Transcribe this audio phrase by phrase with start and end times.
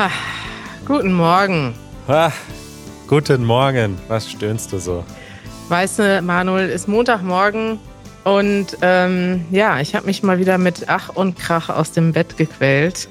[0.00, 0.12] Ah,
[0.86, 1.74] guten Morgen.
[2.06, 2.30] Ah,
[3.08, 3.98] guten Morgen.
[4.06, 5.04] Was stöhnst du so?
[5.70, 7.80] Weißt du, Manuel, ist Montagmorgen
[8.22, 12.36] und ähm, ja, ich habe mich mal wieder mit Ach und Krach aus dem Bett
[12.36, 13.08] gequält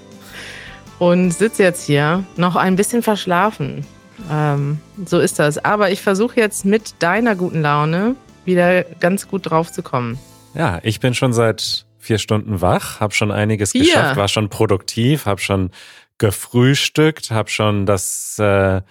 [0.97, 3.85] und sitze jetzt hier noch ein bisschen verschlafen.
[4.31, 5.57] Ähm, so ist das.
[5.57, 10.17] Aber ich versuche jetzt mit deiner guten Laune wieder ganz gut drauf zu kommen.
[10.53, 13.83] Ja, ich bin schon seit vier Stunden wach, habe schon einiges Vier?
[13.83, 15.71] geschafft, war schon produktiv, habe schon
[16.17, 18.81] gefrühstückt, habe schon das äh,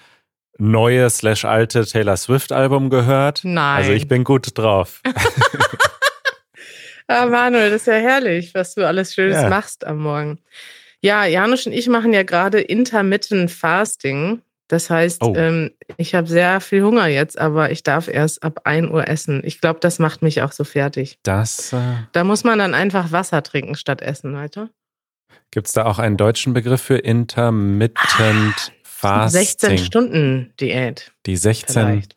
[0.59, 3.41] neue slash alte Taylor Swift Album gehört.
[3.45, 3.77] Nein.
[3.77, 5.03] Also ich bin gut drauf.
[7.09, 9.49] Ah, Manuel, das ist ja herrlich, was du alles Schönes Ja.
[9.49, 10.41] machst am Morgen.
[11.01, 14.43] Ja, Janusz und ich machen ja gerade Intermittent Fasting.
[14.67, 15.33] Das heißt, Oh.
[15.37, 19.43] ähm, ich habe sehr viel Hunger jetzt, aber ich darf erst ab 1 Uhr essen.
[19.45, 21.21] Ich glaube, das macht mich auch so fertig.
[21.23, 21.77] Das äh,
[22.11, 24.71] Da muss man dann einfach Wasser trinken statt essen, weiter.
[25.51, 29.41] Gibt's da auch einen deutschen Begriff für Intermittent Fasting?
[29.41, 32.17] 16 Stunden Diät Die 16 vielleicht.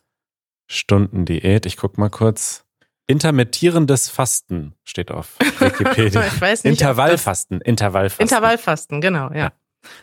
[0.68, 1.66] Stunden Diät.
[1.66, 2.66] Ich guck mal kurz.
[3.08, 6.26] Intermittierendes Fasten steht auf Wikipedia.
[6.28, 7.60] Ich weiß nicht, Intervallfasten.
[7.62, 8.24] Intervallfasten.
[8.24, 9.38] Intervallfasten, genau, ja.
[9.38, 9.52] Ja.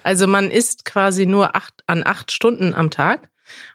[0.03, 3.29] Also man isst quasi nur acht, an acht Stunden am Tag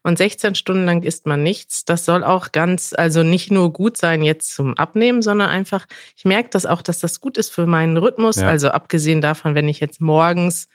[0.03, 1.85] und 16 Stunden lang isst man nichts.
[1.85, 6.25] Das soll auch ganz, also nicht nur gut sein jetzt zum Abnehmen, sondern einfach, ich
[6.25, 8.37] merke das auch, dass das gut ist für meinen Rhythmus.
[8.37, 8.47] Ja.
[8.47, 10.67] Also abgesehen davon, wenn ich jetzt morgens,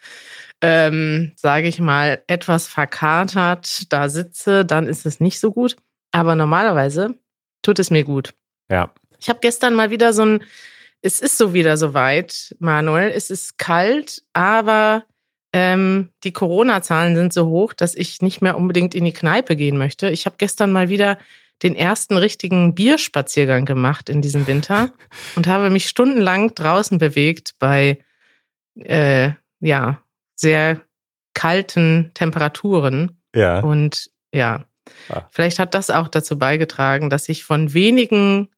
[0.61, 5.77] ähm, sage ich mal, etwas verkatert da sitze, dann ist es nicht so gut.
[6.13, 7.15] Aber normalerweise
[7.63, 8.35] tut es mir gut.
[8.71, 8.93] Ja.
[9.19, 10.45] Ich habe gestern mal wieder so ein,
[11.03, 13.11] es ist so wieder soweit, Manuel.
[13.11, 15.05] Es ist kalt, aber
[15.59, 19.79] ähm, die Corona-Zahlen sind so hoch, dass ich nicht mehr unbedingt in die Kneipe gehen
[19.79, 20.11] möchte.
[20.11, 21.17] Ich habe gestern mal wieder
[21.63, 24.93] den ersten richtigen Bierspaziergang gemacht in diesem Winter
[25.35, 27.99] und habe mich stundenlang draußen bewegt bei
[28.75, 29.31] äh,
[29.61, 30.03] ja
[30.35, 30.83] sehr
[31.33, 33.23] kalten Temperaturen.
[33.35, 33.61] Ja.
[33.61, 34.67] Und ja,
[35.09, 35.23] Ah.
[35.31, 38.51] vielleicht hat das auch dazu beigetragen, dass ich von wenigen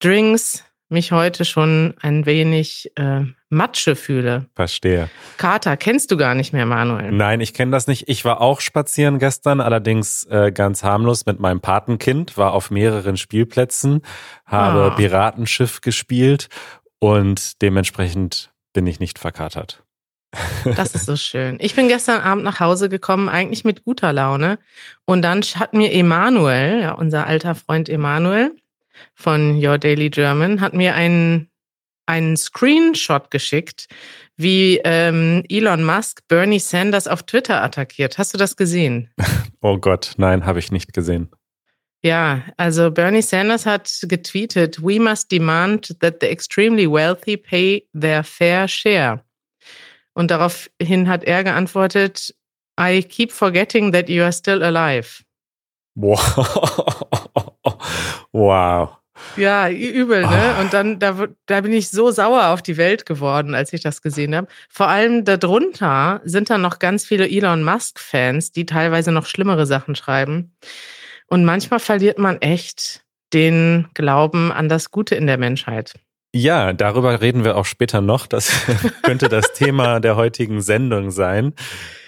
[0.00, 4.46] Drinks mich heute schon ein wenig äh, Matsche fühle.
[4.54, 5.08] Verstehe.
[5.36, 7.12] Kater kennst du gar nicht mehr, Manuel.
[7.12, 8.08] Nein, ich kenne das nicht.
[8.08, 13.16] Ich war auch spazieren gestern, allerdings äh, ganz harmlos mit meinem Patenkind, war auf mehreren
[13.16, 14.02] Spielplätzen,
[14.46, 14.94] habe Ah.
[14.96, 16.48] Piratenschiff gespielt
[16.98, 19.82] und dementsprechend bin ich nicht verkatert.
[20.76, 21.56] Das ist so schön.
[21.60, 24.58] Ich bin gestern Abend nach Hause gekommen, eigentlich mit guter Laune.
[25.06, 28.52] Und dann hat mir Emanuel, ja, unser alter Freund Emanuel
[29.14, 31.50] von Your Daily German, hat mir einen,
[32.06, 33.86] einen Screenshot geschickt,
[34.36, 38.18] wie ähm, Elon Musk Bernie Sanders auf Twitter attackiert.
[38.18, 39.10] Hast du das gesehen?
[39.62, 41.28] Oh Gott, nein, habe ich nicht gesehen.
[42.02, 48.24] Ja, also Bernie Sanders hat getweetet, We must demand that the extremely wealthy pay their
[48.24, 49.22] fair share.
[50.14, 52.34] Und daraufhin hat er geantwortet,
[52.78, 55.22] I keep forgetting that you are still alive.
[55.94, 57.06] Wow.
[58.32, 58.96] wow.
[59.36, 60.54] Ja, übel, ne?
[60.60, 64.00] Und dann, da, da bin ich so sauer auf die Welt geworden, als ich das
[64.00, 64.46] gesehen habe.
[64.70, 69.94] Vor allem darunter sind dann noch ganz viele Elon Musk-Fans, die teilweise noch schlimmere Sachen
[69.94, 70.54] schreiben.
[71.26, 73.02] Und manchmal verliert man echt
[73.34, 75.94] den Glauben an das Gute in der Menschheit.
[76.32, 78.26] Ja, darüber reden wir auch später noch.
[78.26, 78.50] Das
[79.02, 81.54] könnte das Thema der heutigen Sendung sein.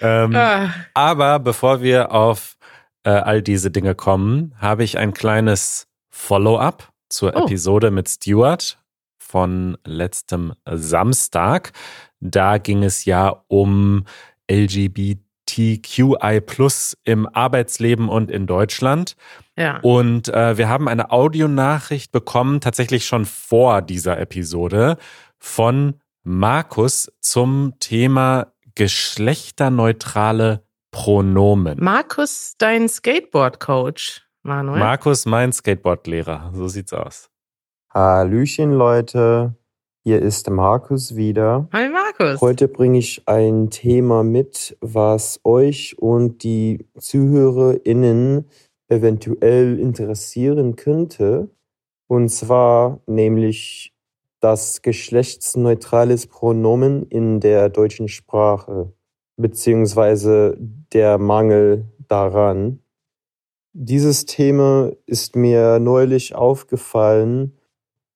[0.01, 2.55] Ähm, Ah, Aber bevor wir auf
[3.03, 7.45] äh, all diese Dinge kommen, habe ich ein kleines Follow-up zur Oh.
[7.45, 8.77] Episode mit Stuart
[9.17, 11.71] von letztem Samstag.
[12.19, 14.05] Da ging es ja um
[14.49, 16.41] LGBTQI
[17.03, 19.15] im Arbeitsleben und in Deutschland.
[19.57, 19.79] ja.
[19.81, 24.97] Und äh, wir haben eine Audionachricht bekommen, tatsächlich schon vor dieser Episode,
[25.39, 31.83] von Markus zum Thema geschlechterneutrale Pronomen.
[31.83, 34.79] Markus, dein Skateboard-Coach, Manuel.
[34.79, 36.51] Markus, mein Skateboardlehrer.
[36.53, 37.29] So sieht's aus.
[37.93, 39.55] Hallöchen Leute,
[40.03, 41.69] hier ist Markus wieder.
[41.71, 42.41] Hi Markus.
[42.41, 48.49] Heute bringe ich ein Thema mit, was euch und die ZuhörerInnen
[48.89, 51.49] eventuell interessieren könnte.
[52.07, 53.93] Und zwar nämlich
[54.41, 58.91] das geschlechtsneutrales Pronomen in der deutschen Sprache,
[59.37, 62.82] beziehungsweise der Mangel daran.
[63.75, 67.57] Dieses Thema ist mir neulich aufgefallen,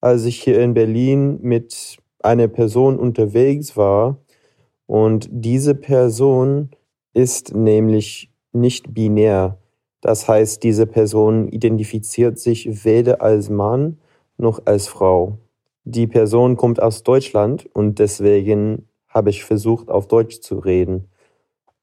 [0.00, 4.18] als ich hier in Berlin mit einer Person unterwegs war.
[4.86, 6.70] Und diese Person
[7.12, 9.58] ist nämlich nicht binär.
[10.00, 13.98] Das heißt, diese Person identifiziert sich weder als Mann
[14.36, 15.38] noch als Frau.
[15.84, 21.08] Die Person kommt aus Deutschland und deswegen habe ich versucht, auf Deutsch zu reden.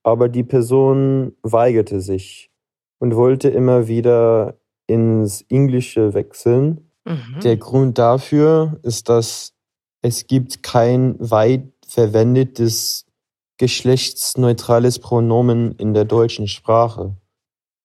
[0.04, 2.51] aber die Person weigerte sich
[3.00, 4.56] und wollte immer wieder
[4.88, 6.92] ins Englische wechseln.
[7.06, 7.39] Mhm.
[7.44, 9.53] Der Grund dafür ist, dass
[10.01, 13.06] es gibt kein weit verwendetes
[13.57, 17.15] geschlechtsneutrales Pronomen in der deutschen Sprache.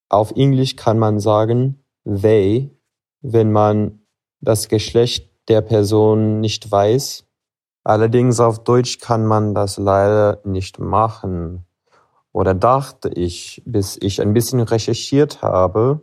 [0.09, 2.71] Auf Englisch kann man sagen they,
[3.23, 4.01] wenn man
[4.41, 7.25] das Geschlecht der Person nicht weiß.
[7.85, 11.67] Allerdings auf Deutsch kann man das leider nicht machen.
[12.33, 16.01] Oder dachte ich, bis ich ein bisschen recherchiert habe.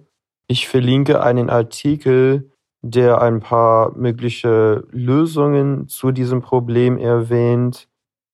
[0.48, 2.52] Ich verlinke einen Artikel,
[2.82, 7.88] der ein paar mögliche Lösungen zu diesem Problem erwähnt.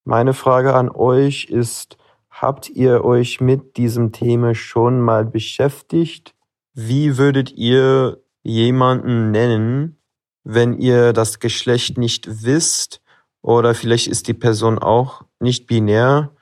[0.05, 1.97] Meine Frage an euch ist,
[2.29, 6.35] habt ihr euch mit diesem Thema schon mal beschäftigt?
[6.73, 10.01] Wie würdet ihr jemanden nennen,
[10.43, 13.01] wenn ihr das Geschlecht nicht wisst
[13.41, 16.32] oder vielleicht ist die Person auch nicht binär?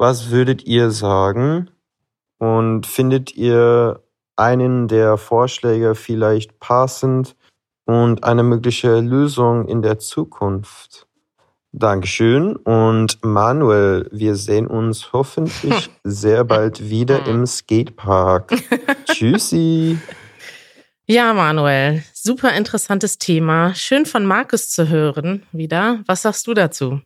[0.00, 1.68] Was würdet ihr sagen?
[2.38, 4.02] Und findet ihr
[4.34, 7.36] einen der Vorschläge vielleicht passend
[7.84, 11.06] und eine mögliche Lösung in der Zukunft?
[11.72, 12.56] Dankeschön.
[12.56, 18.54] Und Manuel, wir sehen uns hoffentlich sehr bald wieder im Skatepark.
[19.04, 19.98] Tschüssi.
[21.04, 23.74] Ja, Manuel, super interessantes Thema.
[23.74, 26.00] Schön von Markus zu hören wieder.
[26.06, 27.02] Was sagst du dazu?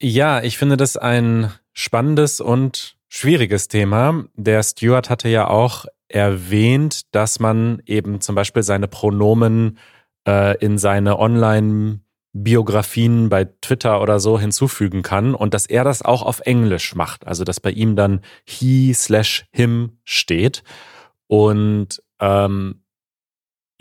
[0.00, 4.24] Ja, ich finde das ein spannendes und schwieriges Thema.
[4.34, 9.78] Der Stuart hatte ja auch erwähnt, dass man eben zum Beispiel seine Pronomen
[10.26, 16.22] äh, in seine Online-Biografien bei Twitter oder so hinzufügen kann und dass er das auch
[16.22, 17.26] auf Englisch macht.
[17.26, 20.62] Also dass bei ihm dann he slash him steht.
[21.26, 22.81] Und ähm,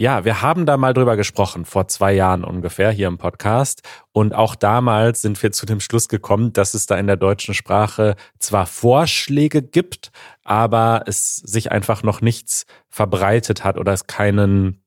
[0.02, 3.84] ja, wir haben da mal drüber gesprochen, vor zwei Jahren ungefähr hier im Podcast.
[4.12, 7.54] Und auch damals sind wir zu dem Schluss gekommen, dass es da in der deutschen
[7.54, 10.12] Sprache zwar Vorschläge gibt,
[10.44, 14.84] aber es sich einfach noch nichts verbreitet hat oder es keinen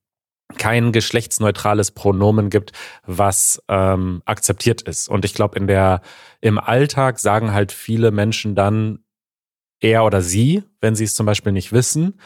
[0.59, 2.73] kein geschlechtsneutrales Pronomen gibt,
[3.07, 5.09] was ähm, akzeptiert ist.
[5.09, 6.01] Und ich glaube, in der
[6.41, 8.99] im Alltag sagen halt viele Menschen dann
[9.79, 12.19] er oder sie, wenn sie es zum Beispiel nicht wissen,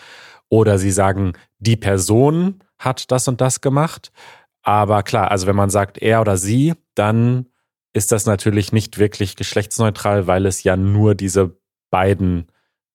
[0.49, 4.10] oder sie sagen die Person hat das und das gemacht.
[4.62, 7.46] Aber klar, also wenn man sagt er oder sie, dann
[7.92, 11.58] ist das natürlich nicht wirklich geschlechtsneutral, weil es ja nur diese
[11.90, 12.46] beiden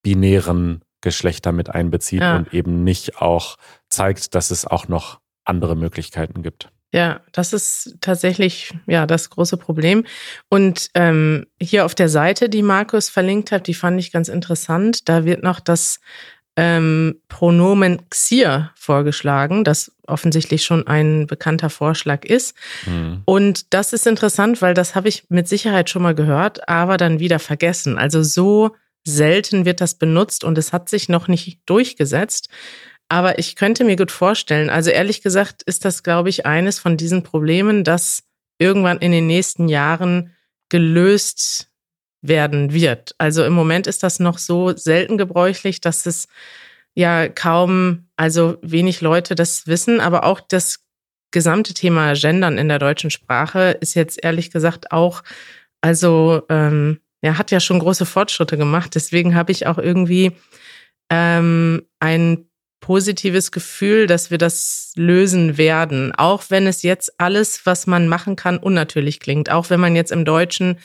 [0.04, 2.38] binären Geschlechter mit einbezieht Ja.
[2.38, 3.58] und eben nicht auch
[3.90, 6.70] zeigt, dass es auch noch andere Möglichkeiten gibt.
[6.94, 10.06] Ja, das ist tatsächlich ja das große Problem.
[10.50, 15.10] Und ähm, hier auf der Seite, die Markus verlinkt hat, die fand ich ganz interessant.
[15.10, 16.00] Da wird noch das
[16.56, 22.56] ähm, Pronomen Xier vorgeschlagen, das offensichtlich schon ein bekannter Vorschlag ist.
[22.84, 23.22] Hm.
[23.26, 27.20] Und das ist interessant, weil das habe ich mit Sicherheit schon mal gehört, aber dann
[27.20, 27.98] wieder vergessen.
[27.98, 32.50] Also so selten wird das benutzt und es hat sich noch nicht durchgesetzt.
[33.10, 36.98] Aber ich könnte mir gut vorstellen, also ehrlich gesagt ist das, glaube ich, eines von
[36.98, 38.24] diesen Problemen, das
[38.60, 40.32] irgendwann in den nächsten Jahren
[40.70, 41.70] gelöst
[42.24, 43.14] werden wird.
[43.20, 46.28] Also im Moment ist das noch so selten gebräuchlich, dass es
[46.96, 50.80] ja kaum, also wenig Leute das wissen, aber auch das
[51.32, 55.24] gesamte Thema Gendern in der deutschen Sprache ist jetzt ehrlich gesagt auch,
[55.82, 58.96] also ähm, ja, hat ja schon große Fortschritte gemacht.
[58.96, 60.32] Deswegen habe ich auch irgendwie
[61.10, 62.46] ähm, ein
[62.80, 66.14] positives Gefühl, dass wir das lösen werden.
[66.14, 69.50] Auch wenn es jetzt alles, was man machen kann, unnatürlich klingt.
[69.50, 70.78] Auch wenn man jetzt im Deutschen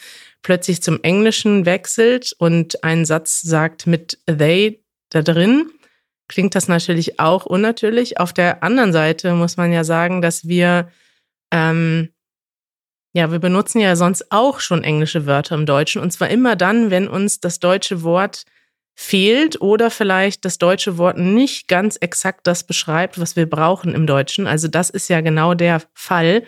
[0.42, 5.70] plötzlich zum Englischen wechselt und einen Satz sagt mit they da drin,
[6.28, 8.20] klingt das natürlich auch unnatürlich.
[8.20, 10.90] Auf der anderen Seite muss man ja sagen, dass wir,
[11.50, 12.10] ähm,
[13.14, 16.90] ja, wir benutzen ja sonst auch schon englische Wörter im Deutschen und zwar immer dann,
[16.90, 18.44] wenn uns das deutsche Wort
[18.94, 24.06] fehlt oder vielleicht das deutsche Wort nicht ganz exakt das beschreibt, was wir brauchen im
[24.08, 24.48] Deutschen.
[24.48, 26.42] Also das ist ja genau der Fall,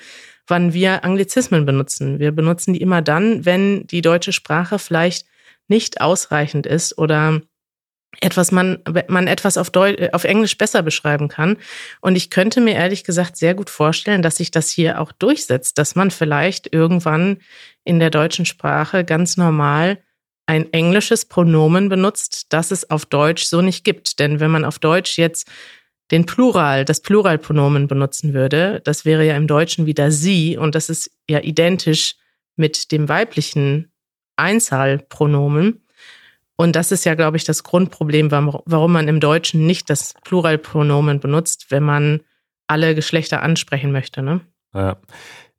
[0.50, 2.18] wann wir Anglizismen benutzen.
[2.18, 5.26] Wir benutzen die immer dann, wenn die deutsche Sprache vielleicht
[5.68, 7.40] nicht ausreichend ist oder
[8.20, 11.56] etwas man, man etwas auf, Deu auf Englisch besser beschreiben kann.
[12.00, 15.78] Und ich könnte mir ehrlich gesagt sehr gut vorstellen, dass sich das hier auch durchsetzt,
[15.78, 17.38] dass man vielleicht irgendwann
[17.84, 20.02] in der deutschen Sprache ganz normal
[20.46, 24.18] ein englisches Pronomen benutzt, das es auf Deutsch so nicht gibt.
[24.18, 25.48] Denn wenn man auf Deutsch jetzt
[26.10, 30.88] den Plural, das Pluralpronomen benutzen würde, das wäre ja im Deutschen wieder sie und das
[30.88, 32.16] ist ja identisch
[32.56, 33.92] mit dem weiblichen
[34.36, 35.84] Einzahlpronomen.
[36.56, 41.18] Und das ist ja, glaube ich, das Grundproblem, warum man im Deutschen nicht das Pluralpronomen
[41.20, 42.20] benutzt, wenn man
[42.66, 44.22] alle Geschlechter ansprechen möchte.
[44.22, 44.40] Ne?
[44.74, 44.98] Ja.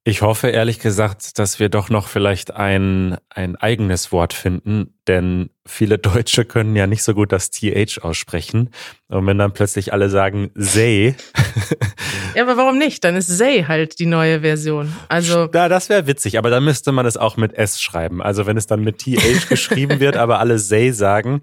[0.03, 5.51] Ich hoffe ehrlich gesagt, dass wir doch noch vielleicht ein, ein eigenes Wort finden, denn
[5.63, 8.72] viele Deutsche können ja nicht so gut das TH aussprechen.
[9.10, 11.15] Und wenn dann plötzlich alle sagen Say.
[12.36, 13.03] ja, aber warum nicht?
[13.03, 14.91] Dann ist Say halt die neue Version.
[15.08, 15.48] Also.
[15.53, 18.24] Ja, das wäre witzig, aber dann müsste man es auch mit S schreiben.
[18.24, 21.41] Also wenn es dann mit TH geschrieben wird, aber alle Say sagen,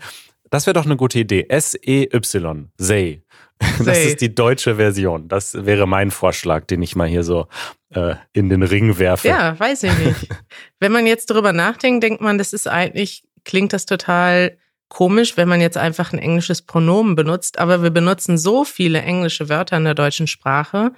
[0.50, 1.46] das wäre doch eine gute Idee.
[1.48, 2.70] S-E-Y.
[2.76, 3.22] Say.
[3.84, 5.28] Das ist die deutsche Version.
[5.28, 7.46] Das wäre mein Vorschlag, den ich mal hier so
[7.90, 9.28] äh, in den Ring werfe.
[9.28, 10.28] Ja, weiß ich nicht.
[10.80, 14.56] wenn man jetzt drüber nachdenkt, denkt man, das ist eigentlich, klingt das total
[14.88, 17.58] komisch, wenn man jetzt einfach ein englisches Pronomen benutzt.
[17.58, 20.92] Aber wir benutzen so viele englische Wörter in der deutschen Sprache.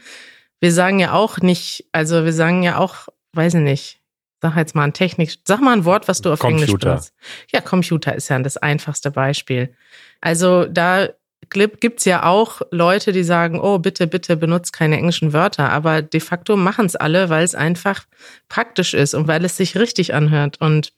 [0.60, 4.00] Wir sagen ja auch nicht, also wir sagen ja auch, weiß ich nicht,
[4.40, 6.64] sag jetzt mal ein Technik, sag mal ein Wort, was du auf Computer.
[6.64, 7.14] Englisch benutzt.
[7.52, 9.74] Ja, Computer ist ja das einfachste Beispiel.
[10.20, 11.08] Also da
[11.48, 15.70] gibt's ja auch Leute, die sagen, oh, bitte, bitte benutzt keine englischen Wörter.
[15.70, 18.06] Aber de facto machen es alle, weil es einfach
[18.48, 20.60] praktisch ist und weil es sich richtig anhört.
[20.60, 20.92] Und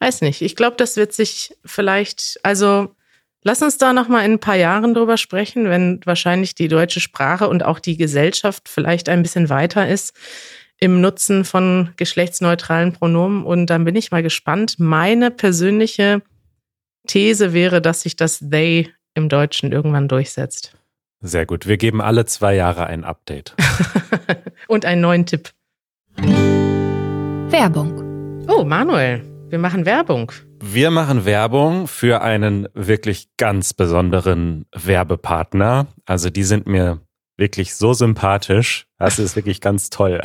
[0.00, 2.94] weiß nicht, ich glaube, das wird sich vielleicht, also
[3.42, 7.00] lass uns da noch mal in ein paar Jahren drüber sprechen, wenn wahrscheinlich die deutsche
[7.00, 10.14] Sprache und auch die Gesellschaft vielleicht ein bisschen weiter ist
[10.78, 13.44] im Nutzen von geschlechtsneutralen Pronomen.
[13.44, 14.78] Und dann bin ich mal gespannt.
[14.78, 16.22] Meine persönliche
[17.06, 20.76] These wäre, dass sich das they im Deutschen irgendwann durchsetzt.
[21.20, 21.66] Sehr gut.
[21.66, 23.54] Wir geben alle zwei Jahre ein Update.
[24.68, 25.50] Und einen neuen Tipp.
[27.48, 28.46] Werbung.
[28.48, 30.32] Oh, Manuel, wir machen Werbung.
[30.60, 35.86] Wir machen Werbung für einen wirklich ganz besonderen Werbepartner.
[36.04, 37.00] Also die sind mir
[37.36, 38.86] wirklich so sympathisch.
[38.98, 40.20] Das ist wirklich ganz toll.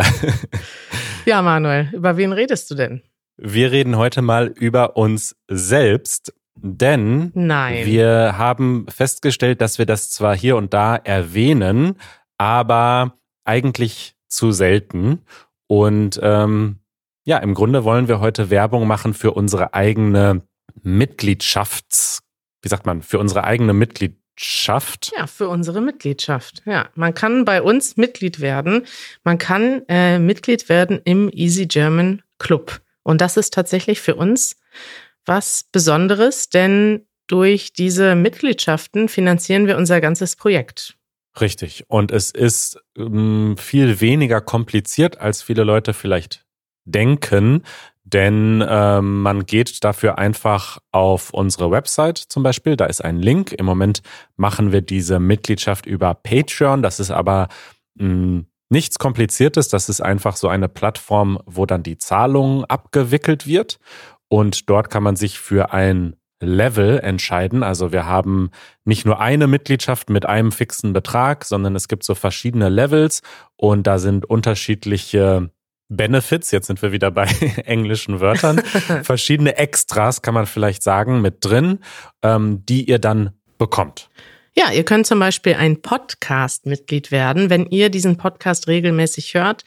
[1.26, 3.02] ja, Manuel, über wen redest du denn?
[3.38, 7.86] Wir reden heute mal über uns selbst denn Nein.
[7.86, 11.96] wir haben festgestellt, dass wir das zwar hier und da erwähnen,
[12.38, 15.24] aber eigentlich zu selten.
[15.68, 16.80] Und ähm,
[17.26, 20.42] ja, im Grunde wollen wir heute Werbung machen für unsere eigene
[20.82, 22.24] Mitgliedschafts,
[22.62, 25.12] wie sagt man, für unsere eigene Mitgliedschaft.
[25.16, 26.62] Ja, für unsere Mitgliedschaft.
[26.66, 28.86] Ja, man kann bei uns Mitglied werden.
[29.24, 32.82] Man kann äh, Mitglied werden im Easy German Club.
[33.04, 34.56] Und das ist tatsächlich für uns
[35.30, 40.98] was Besonderes, denn durch diese Mitgliedschaften finanzieren wir unser ganzes Projekt.
[41.40, 41.86] Richtig.
[41.88, 46.46] Und es ist ähm, viel weniger kompliziert, als viele Leute vielleicht
[46.86, 47.64] denken,
[48.04, 52.76] denn ähm, man geht dafür einfach auf unsere Website zum Beispiel.
[52.76, 53.52] Da ist ein Link.
[53.52, 54.02] Im Moment
[54.36, 56.82] machen wir diese Mitgliedschaft über Patreon.
[56.82, 57.50] Das ist aber
[57.96, 59.70] mh, hm, nichts Kompliziertes.
[59.70, 63.80] Das ist einfach so eine Plattform, wo dann die Zahlung abgewickelt wird.
[64.30, 67.64] Und dort kann man sich für ein Level entscheiden.
[67.64, 68.52] Also wir haben
[68.86, 73.22] nicht nur eine Mitgliedschaft mit einem fixen Betrag, sondern es gibt so verschiedene Levels
[73.58, 75.50] und da sind unterschiedliche
[75.90, 77.26] Benefits, jetzt sind wir wieder bei
[77.66, 78.60] englischen Wörtern,
[79.04, 81.80] verschiedene Extras kann man vielleicht sagen mit drin,
[82.22, 84.10] ähm, die ihr dann bekommt.
[84.56, 89.64] Ja, ihr könnt zum Beispiel ein Podcast-Mitglied werden, wenn ihr diesen Podcast regelmäßig hört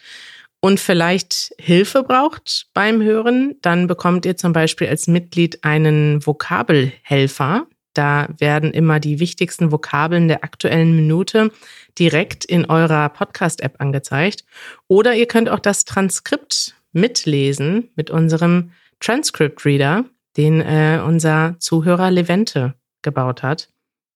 [0.65, 7.67] und vielleicht Hilfe braucht beim Hören, dann bekommt ihr zum Beispiel als Mitglied einen Vokabelhelfer.
[7.95, 11.51] Da werden immer die wichtigsten Vokabeln der aktuellen Minute
[11.99, 14.45] direkt in eurer Podcast-App angezeigt.
[14.87, 20.05] Oder ihr könnt auch das Transkript mitlesen mit unserem Transcript Reader,
[20.37, 23.72] den äh, unser Zuhörer Levente gebaut hat.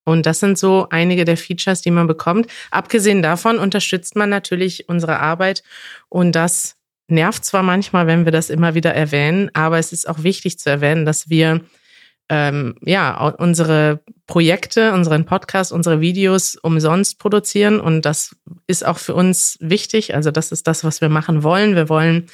[0.06, 2.46] Und das sind so einige der Features, die man bekommt.
[2.70, 5.64] Abgesehen davon unterstützt man natürlich unsere Arbeit
[6.08, 6.76] und das
[7.08, 10.70] nervt zwar manchmal, wenn wir das immer wieder erwähnen, aber es ist auch wichtig zu
[10.70, 11.60] erwähnen, dass wir
[12.28, 18.36] ähm, ja unsere Projekte, unseren Podcast, unsere Videos umsonst produzieren und das
[18.68, 20.14] ist auch für uns wichtig.
[20.14, 21.74] Also das ist das, was wir machen wollen.
[21.74, 22.26] Wir wollen,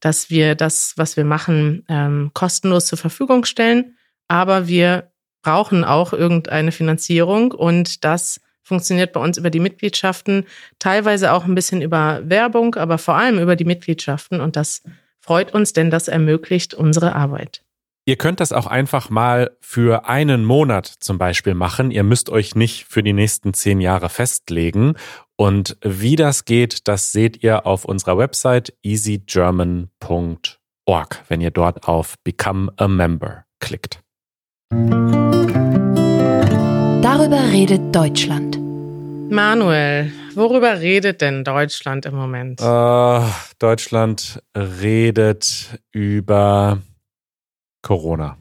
[0.00, 3.96] dass wir das, was wir machen, ähm, kostenlos zur Verfügung stellen,
[4.28, 5.10] aber wir
[5.42, 10.46] brauchen auch irgendeine Finanzierung und das funktioniert bei uns über die Mitgliedschaften,
[10.78, 14.82] teilweise auch ein bisschen über Werbung, aber vor allem über die Mitgliedschaften und das
[15.18, 17.62] freut uns, denn das ermöglicht unsere Arbeit.
[18.06, 21.90] Ihr könnt das auch einfach mal für einen Monat zum Beispiel machen.
[21.90, 24.94] Ihr müsst euch nicht für die nächsten zehn Jahre festlegen.
[25.36, 32.14] Und wie das geht, das seht ihr auf unserer Website easygerman.org, wenn ihr dort auf
[32.24, 34.00] Become a Member klickt.
[37.02, 38.56] Darüber redet Deutschland.
[39.32, 42.60] Manuel, worüber redet denn Deutschland im Moment?
[42.60, 43.22] Uh,
[43.58, 46.78] Deutschland redet über
[47.82, 48.38] Corona.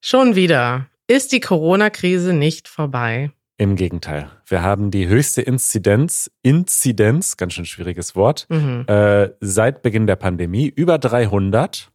[0.00, 0.86] Schon wieder.
[1.06, 3.30] Ist die Corona-Krise nicht vorbei?
[3.56, 4.30] Im Gegenteil.
[4.46, 8.84] Wir haben die höchste Inzidenz, Inzidenz, ganz schön schwieriges Wort, Mhm.
[8.86, 11.90] äh, seit Beginn der Pandemie, über 300.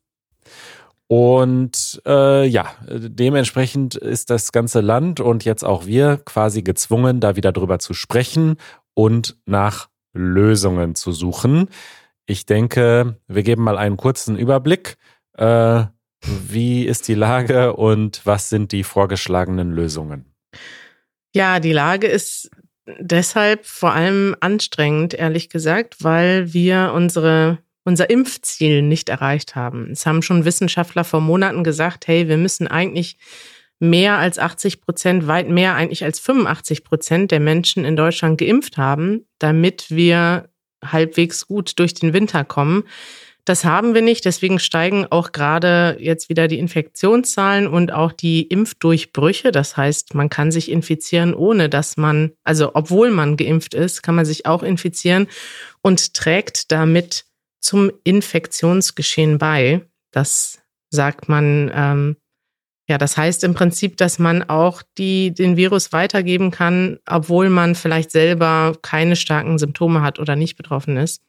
[1.07, 7.35] Und äh, ja, dementsprechend ist das ganze Land und jetzt auch wir quasi gezwungen, da
[7.35, 8.57] wieder drüber zu sprechen
[8.95, 11.69] und nach Lösungen zu suchen.
[12.25, 14.97] Ich denke, wir geben mal einen kurzen Überblick.
[15.37, 15.83] Äh,
[16.25, 20.33] wie ist die Lage und was sind die vorgeschlagenen Lösungen?
[21.35, 22.49] Ja, die Lage ist
[22.87, 29.91] deshalb vor allem anstrengend, ehrlich gesagt, weil wir unsere, unser Impfziel nicht erreicht haben.
[29.91, 33.17] Es haben schon Wissenschaftler vor Monaten gesagt, hey, wir müssen eigentlich
[33.79, 38.77] mehr als 80 Prozent, weit mehr eigentlich als 85 Prozent der Menschen in Deutschland geimpft
[38.77, 40.49] haben, damit wir
[40.83, 42.83] halbwegs gut durch den Winter kommen.
[43.43, 48.41] Das haben wir nicht, deswegen steigen auch gerade jetzt wieder die Infektionszahlen und auch die
[48.41, 49.51] Impfdurchbrüche.
[49.51, 54.15] Das heißt, man kann sich infizieren, ohne dass man, also obwohl man geimpft ist, kann
[54.15, 55.27] man sich auch infizieren
[55.83, 57.24] und trägt damit
[57.65, 59.81] zum Infektionsgeschehen bei.
[60.11, 60.59] Das
[60.91, 62.17] sagt man, ähm,
[62.87, 67.73] ja, das heißt im Prinzip, dass man auch die, den Virus weitergeben kann, obwohl man
[67.73, 71.23] vielleicht selber keine starken Symptome hat oder nicht betroffen ist.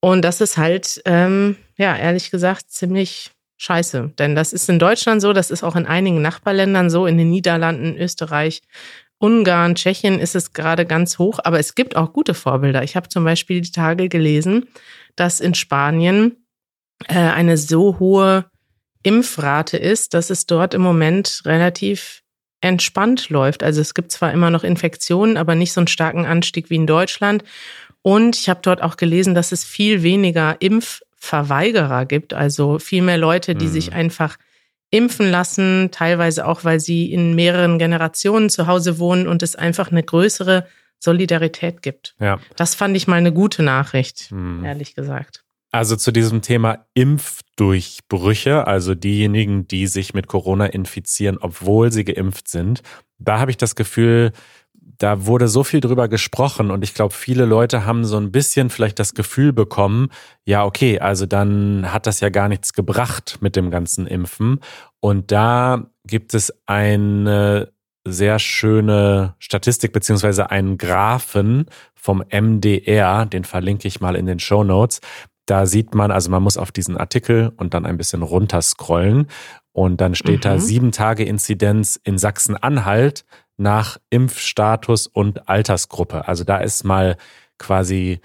[0.00, 4.12] Und das ist halt, ähm, ja, ehrlich gesagt, ziemlich scheiße.
[4.18, 7.30] Denn das ist in Deutschland so, das ist auch in einigen Nachbarländern so, in den
[7.30, 8.60] Niederlanden, Österreich,
[9.24, 12.82] Ungarn, Tschechien ist es gerade ganz hoch, aber es gibt auch gute Vorbilder.
[12.82, 14.66] Ich habe zum Beispiel die Tage gelesen,
[15.16, 16.44] dass in Spanien
[17.08, 18.44] äh, eine so hohe
[19.02, 22.20] Impfrate ist, dass es dort im Moment relativ
[22.60, 23.62] entspannt läuft.
[23.62, 26.86] Also es gibt zwar immer noch Infektionen, aber nicht so einen starken Anstieg wie in
[26.86, 27.44] Deutschland.
[28.02, 33.16] Und ich habe dort auch gelesen, dass es viel weniger Impfverweigerer gibt, also viel mehr
[33.18, 33.70] Leute, die Mhm.
[33.70, 34.36] sich einfach
[34.90, 39.90] impfen lassen, teilweise auch, weil sie in mehreren Generationen zu Hause wohnen und es einfach
[39.90, 40.66] eine größere
[41.00, 42.14] Solidarität gibt.
[42.20, 42.38] Ja.
[42.56, 44.64] Das fand ich mal eine gute Nachricht, Hm.
[44.64, 45.42] ehrlich gesagt.
[45.70, 52.48] Also zu diesem Thema Impfdurchbrüche, also diejenigen, die sich mit Corona infizieren, obwohl sie geimpft
[52.48, 52.82] sind.
[53.18, 54.32] Da habe ich das Gefühl,
[54.98, 58.70] da wurde so viel drüber gesprochen und ich glaube, viele Leute haben so ein bisschen
[58.70, 60.08] vielleicht das Gefühl bekommen,
[60.44, 64.60] ja, okay, also dann hat das ja gar nichts gebracht mit dem ganzen Impfen.
[65.00, 67.72] Und da gibt es eine
[68.06, 74.62] sehr schöne Statistik beziehungsweise einen Graphen vom MDR, den verlinke ich mal in den Show
[74.62, 75.00] Notes.
[75.46, 79.26] Da sieht man, also man muss auf diesen Artikel und dann ein bisschen runterscrollen
[79.72, 80.60] und dann steht da Mhm.
[80.60, 83.24] sieben Tage Inzidenz in Sachsen-Anhalt
[83.56, 86.26] nach Impfstatus und Altersgruppe.
[86.28, 87.16] Also da ist mal
[87.58, 88.20] quasi,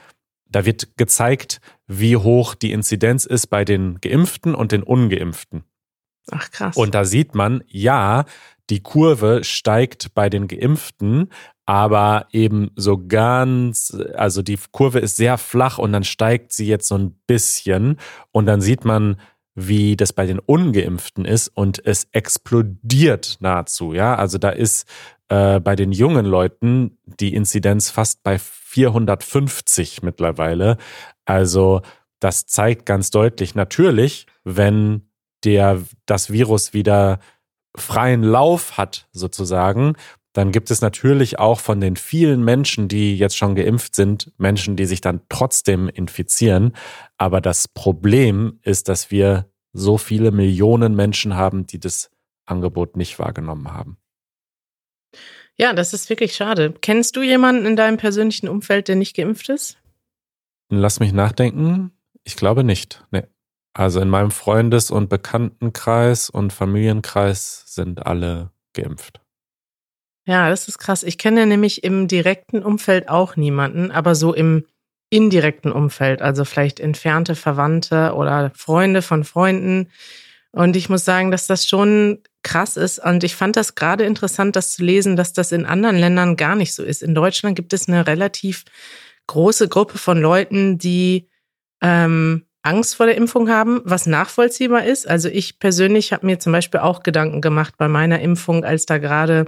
[0.46, 5.64] da wird gezeigt, wie hoch die Inzidenz ist bei den Geimpften und den Ungeimpften.
[6.32, 6.78] Ach krass.
[6.78, 8.26] Und da sieht man, ja,
[8.70, 11.30] die Kurve steigt bei den Geimpften,
[11.66, 16.88] aber eben so ganz, also die Kurve ist sehr flach und dann steigt sie jetzt
[16.88, 17.98] so ein bisschen
[18.32, 19.20] und dann sieht man,
[19.56, 24.16] wie das bei den Ungeimpften ist und es explodiert nahezu, ja.
[24.16, 24.88] Also da ist
[25.30, 30.78] äh, bei den jungen Leuten die Inzidenz fast bei 450 mittlerweile.
[31.26, 31.82] Also
[32.20, 35.10] das zeigt ganz deutlich, natürlich, wenn
[35.44, 37.20] der, das Virus wieder
[37.76, 39.96] freien Lauf hat, sozusagen,
[40.34, 44.76] dann gibt es natürlich auch von den vielen Menschen, die jetzt schon geimpft sind, Menschen,
[44.76, 46.74] die sich dann trotzdem infizieren.
[47.18, 52.12] Aber das Problem ist, dass wir so viele Millionen Menschen haben, die das
[52.46, 53.98] Angebot nicht wahrgenommen haben.
[55.56, 56.74] Ja, das ist wirklich schade.
[56.82, 59.78] Kennst du jemanden in deinem persönlichen Umfeld, der nicht geimpft ist?
[60.70, 61.92] Lass mich nachdenken.
[62.24, 63.04] Ich glaube nicht.
[63.12, 63.24] Nee.
[63.74, 69.22] Also in meinem Freundes- und Bekanntenkreis und Familienkreis sind alle geimpft.
[70.26, 71.04] Ja, das ist krass.
[71.04, 74.66] Ich kenne nämlich im direkten Umfeld auch niemanden, aber so im
[75.10, 79.90] indirekten Umfeld, also vielleicht entfernte Verwandte oder Freunde von Freunden.
[80.52, 83.00] Und ich muss sagen, dass das schon krass ist.
[83.00, 86.56] Und ich fand das gerade interessant, das zu lesen, dass das in anderen Ländern gar
[86.56, 87.04] nicht so ist.
[87.04, 88.64] In Deutschland gibt es eine relativ
[89.28, 91.30] große Gruppe von Leuten, die
[91.82, 95.08] ähm, Angst vor der Impfung haben, was nachvollziehbar ist.
[95.08, 98.98] Also ich persönlich habe mir zum Beispiel auch Gedanken gemacht bei meiner Impfung, als da
[98.98, 99.46] gerade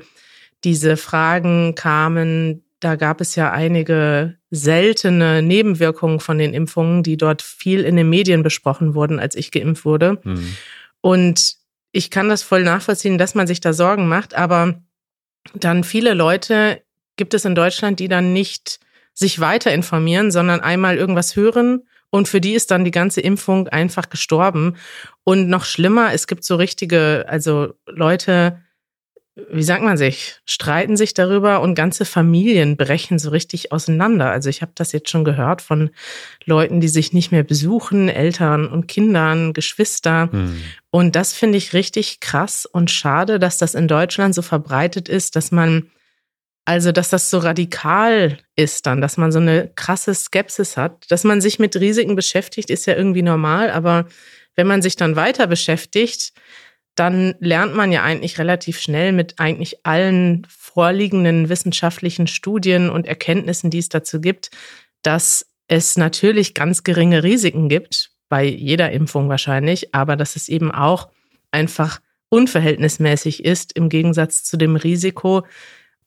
[0.63, 2.63] diese Fragen kamen.
[2.79, 8.09] Da gab es ja einige seltene Nebenwirkungen von den Impfungen, die dort viel in den
[8.09, 10.19] Medien besprochen wurden, als ich geimpft wurde.
[10.23, 10.55] Hm.
[11.01, 11.55] Und
[11.91, 14.81] ich kann das voll nachvollziehen, dass man sich da Sorgen macht, aber
[15.53, 16.83] dann viele Leute
[17.17, 18.79] gibt es in Deutschland, die dann nicht
[19.13, 23.69] sich weiter informieren, sondern einmal irgendwas hören und für die ist dann die ganze Impfung
[23.69, 24.75] einfach gestorben.
[25.23, 28.61] Und noch schlimmer, es gibt so richtige, also Leute,
[29.49, 34.29] wie sagt man sich, streiten sich darüber und ganze Familien brechen so richtig auseinander.
[34.29, 35.89] Also ich habe das jetzt schon gehört von
[36.45, 40.29] Leuten, die sich nicht mehr besuchen, Eltern und Kindern, Geschwister.
[40.31, 40.61] Hm.
[40.89, 45.35] Und das finde ich richtig krass und schade, dass das in Deutschland so verbreitet ist,
[45.35, 45.89] dass man
[46.63, 51.09] also, dass das so radikal ist dann, dass man so eine krasse Skepsis hat.
[51.09, 54.05] Dass man sich mit Risiken beschäftigt, ist ja irgendwie normal, aber
[54.55, 56.33] wenn man sich dann weiter beschäftigt,
[56.95, 63.69] dann lernt man ja eigentlich relativ schnell mit eigentlich allen vorliegenden wissenschaftlichen Studien und Erkenntnissen,
[63.69, 64.51] die es dazu gibt,
[65.01, 70.71] dass es natürlich ganz geringe Risiken gibt, bei jeder Impfung wahrscheinlich, aber dass es eben
[70.71, 71.09] auch
[71.51, 71.99] einfach
[72.29, 75.45] unverhältnismäßig ist im Gegensatz zu dem Risiko,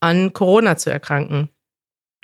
[0.01, 1.51] an Corona zu erkranken.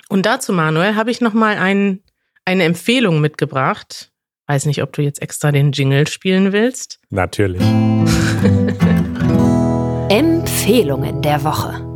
[0.09, 2.01] Und dazu, Manuel, habe ich nochmal ein,
[2.45, 4.10] eine Empfehlung mitgebracht.
[4.51, 6.99] Weiß nicht, ob du jetzt extra den Jingle spielen willst.
[7.09, 7.61] Natürlich.
[10.09, 11.87] Empfehlungen der Woche.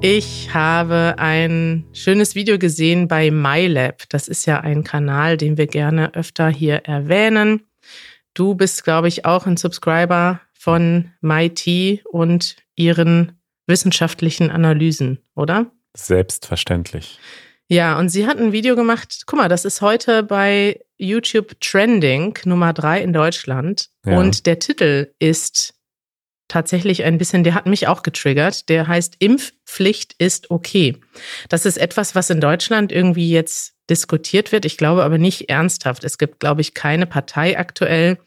[0.00, 4.08] Ich habe ein schönes Video gesehen bei MyLab.
[4.10, 7.64] Das ist ja ein Kanal, den wir gerne öfter hier erwähnen.
[8.32, 15.66] Du bist, glaube ich, auch ein Subscriber von MyT und ihren wissenschaftlichen Analysen, oder?
[15.94, 17.18] Selbstverständlich.
[17.68, 19.22] Ja, und sie hat ein Video gemacht.
[19.26, 23.88] Guck mal, das ist heute bei YouTube Trending Nummer drei in Deutschland.
[24.04, 24.18] Ja.
[24.18, 25.74] Und der Titel ist
[26.48, 28.68] tatsächlich ein bisschen, der hat mich auch getriggert.
[28.68, 30.96] Der heißt Impfpflicht ist okay.
[31.48, 34.64] Das ist etwas, was in Deutschland irgendwie jetzt diskutiert wird.
[34.64, 36.04] Ich glaube aber nicht ernsthaft.
[36.04, 38.18] Es gibt, glaube ich, keine Partei aktuell,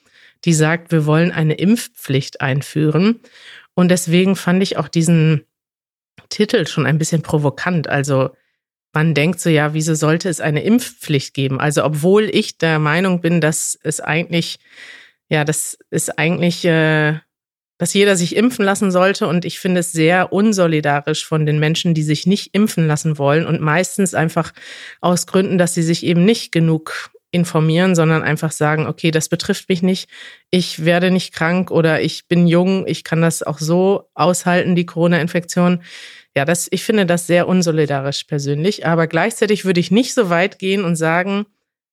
[0.45, 3.19] die sagt, wir wollen eine Impfpflicht einführen.
[3.76, 5.43] Und deswegen fand ich auch diesen
[6.30, 7.88] Titel schon ein bisschen provokant.
[7.88, 8.32] Also
[8.98, 11.60] man denkt so, ja, wieso sollte es eine Impfpflicht geben?
[11.60, 14.58] Also obwohl ich der Meinung bin, dass es eigentlich,
[15.30, 17.20] ja, das ist eigentlich, äh,
[17.78, 19.28] dass jeder sich impfen lassen sollte.
[19.28, 23.46] Und ich finde es sehr unsolidarisch von den Menschen, die sich nicht impfen lassen wollen
[23.46, 24.52] und meistens einfach
[25.00, 29.70] aus Gründen, dass sie sich eben nicht genug informieren, sondern einfach sagen, okay, das betrifft
[29.70, 30.10] mich nicht,
[30.50, 34.88] ich werde nicht krank oder ich bin jung, ich kann das auch so aushalten, die
[34.88, 35.84] Corona-Infektion.
[36.38, 40.60] Ja, das, ich finde das sehr unsolidarisch persönlich, aber gleichzeitig würde ich nicht so weit
[40.60, 41.47] gehen und sagen,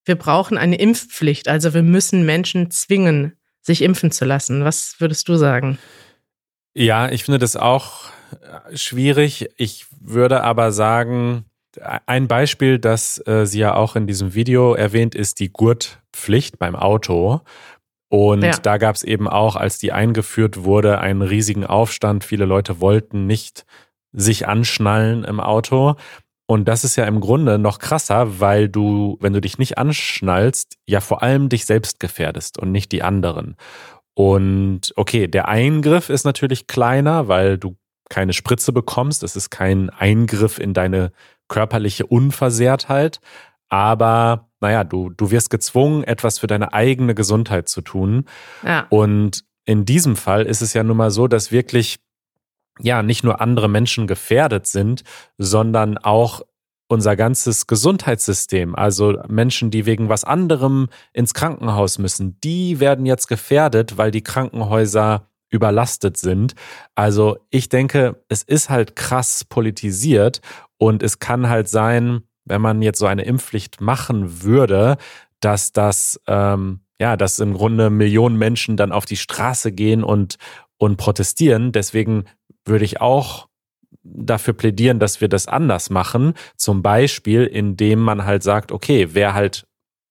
[0.04, 4.62] wir brauchen eine Impfpflicht, also wir müssen Menschen zwingen, sich impfen zu lassen.
[4.62, 5.78] Was würdest du sagen?
[6.74, 8.10] Ja, ich finde das auch
[8.74, 9.48] schwierig.
[9.56, 11.46] Ich würde aber sagen,
[12.04, 16.76] ein Beispiel, das äh, sie ja auch in diesem Video erwähnt, ist die Gurtpflicht beim
[16.76, 17.40] Auto.
[18.10, 18.58] Und ja.
[18.58, 22.24] da gab es eben auch, als die eingeführt wurde, einen riesigen Aufstand.
[22.24, 23.64] Viele Leute wollten nicht
[24.14, 25.96] sich anschnallen im Auto.
[26.46, 30.76] Und das ist ja im Grunde noch krasser, weil du, wenn du dich nicht anschnallst,
[30.86, 33.56] ja vor allem dich selbst gefährdest und nicht die anderen.
[34.14, 37.76] Und okay, der Eingriff ist natürlich kleiner, weil du
[38.10, 39.22] keine Spritze bekommst.
[39.22, 41.12] Es ist kein Eingriff in deine
[41.48, 43.20] körperliche Unversehrtheit.
[43.68, 48.26] Aber naja, du, du wirst gezwungen, etwas für deine eigene Gesundheit zu tun.
[48.62, 48.86] Ja.
[48.90, 51.98] Und in diesem Fall ist es ja nun mal so, dass wirklich
[52.80, 55.02] ja nicht nur andere Menschen gefährdet sind,
[55.38, 56.42] sondern auch
[56.88, 63.26] unser ganzes Gesundheitssystem, also Menschen, die wegen was anderem ins Krankenhaus müssen, die werden jetzt
[63.26, 66.54] gefährdet, weil die Krankenhäuser überlastet sind.
[66.94, 70.40] Also ich denke, es ist halt krass politisiert
[70.78, 74.96] und es kann halt sein, wenn man jetzt so eine Impfpflicht machen würde,
[75.40, 80.36] dass das, ähm, ja, dass im Grunde Millionen Menschen dann auf die Straße gehen und,
[80.76, 81.72] und protestieren.
[81.72, 82.24] Deswegen
[82.64, 83.48] würde ich auch
[84.02, 86.34] dafür plädieren, dass wir das anders machen.
[86.56, 89.66] Zum Beispiel, indem man halt sagt, okay, wer halt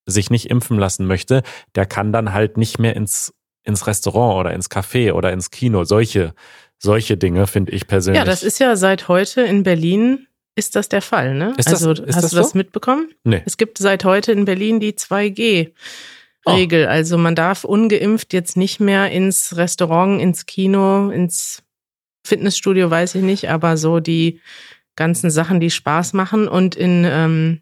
[0.06, 1.44] sich nicht impfen lassen möchte,
[1.76, 5.86] der kann dann halt nicht mehr ins ins Restaurant oder ins Café oder ins Kino.
[5.86, 6.34] Solche,
[6.78, 8.20] solche Dinge finde ich persönlich.
[8.20, 11.54] Ja, das ist ja seit heute in Berlin ist das der Fall, ne?
[11.58, 12.58] Ist also das, ist hast das du das so?
[12.58, 13.10] mitbekommen?
[13.24, 13.42] Nee.
[13.46, 15.72] Es gibt seit heute in Berlin die 2G.
[16.48, 16.86] Regel.
[16.86, 16.90] Oh.
[16.90, 21.64] Also man darf ungeimpft jetzt nicht mehr ins Restaurant, ins Kino, ins
[22.26, 24.40] Fitnessstudio, weiß ich nicht, aber so die
[24.96, 26.48] ganzen Sachen, die Spaß machen.
[26.48, 27.62] Und in ähm,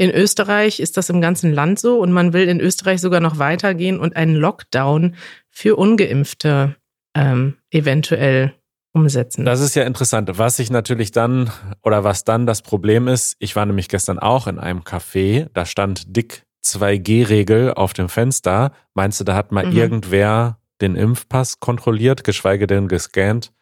[0.00, 3.38] in Österreich ist das im ganzen Land so und man will in Österreich sogar noch
[3.38, 5.14] weitergehen und einen Lockdown
[5.50, 6.74] für ungeimpfte
[7.14, 8.54] ähm, eventuell
[8.94, 9.44] umsetzen.
[9.44, 10.30] Das ist ja interessant.
[10.38, 11.50] Was ich natürlich dann
[11.82, 15.66] oder was dann das Problem ist, ich war nämlich gestern auch in einem Café, da
[15.66, 18.72] stand dick 2G-Regel auf dem Fenster.
[18.94, 19.76] Meinst du, da hat mal mhm.
[19.76, 23.52] irgendwer den Impfpass kontrolliert, geschweige denn gescannt?